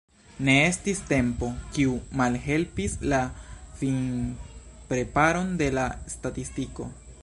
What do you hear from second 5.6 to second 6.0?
de la